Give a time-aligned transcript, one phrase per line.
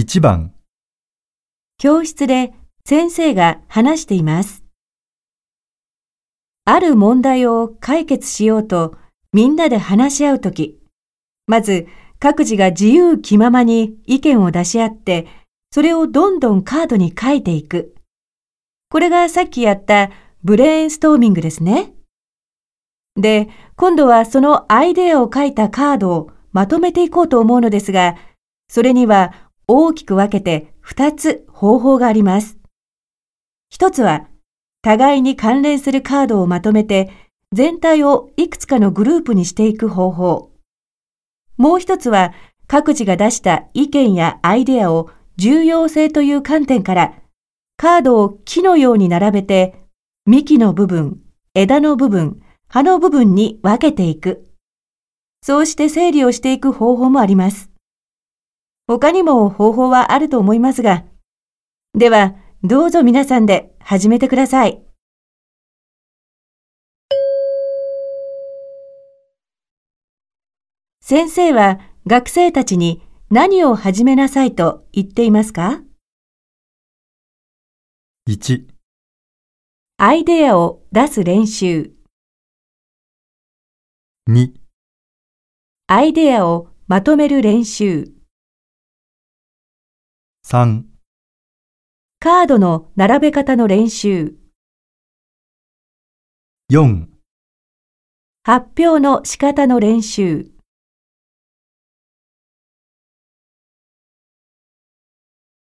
[0.00, 0.52] 1番、
[1.76, 2.54] 教室で
[2.86, 4.62] 先生が話しています。
[6.64, 8.94] ある問題を解決しようと
[9.32, 10.78] みんなで話し合うとき、
[11.48, 11.88] まず
[12.20, 15.26] 各自が自由気ままに意見を出し合って、
[15.72, 17.96] それをどんどんカードに書いていく。
[18.90, 20.12] これがさっきやった
[20.44, 21.92] ブレインストーミングですね。
[23.16, 28.14] で、今度はそのアイデアを書いたカードをまとめていこうと思うのですが、
[28.68, 32.58] それには大きく分けて2つ方法があります。
[33.68, 34.26] 一つは、
[34.80, 37.10] 互いに関連するカードをまとめて、
[37.52, 40.52] 全体をいくつかのグループにしていく方法。
[41.58, 42.32] もう一つは、
[42.66, 47.14] 各自が出した意見やアイデアを重要性という観点から、
[47.76, 49.84] カードを木のように並べて、
[50.26, 51.20] 幹の部分、
[51.54, 54.48] 枝の部分、葉の部分に分けていく。
[55.42, 57.70] そうして整理をしていく方法もあります。
[58.88, 61.04] 他にも方法はあると思いますが、
[61.92, 64.82] では、どうぞ皆さんで始めてください。
[71.02, 75.82] 先生は学生たちに何を始めなさいと言っていますか
[78.26, 78.68] ？1、
[79.98, 81.92] アイデアを出す練習、
[84.30, 84.54] 2、
[85.88, 88.17] アイデアをまとめる練習、
[90.50, 90.84] 3、
[92.20, 94.34] カードの並べ方の練習、
[96.72, 97.04] 4
[98.44, 100.57] 発表の仕方の練習。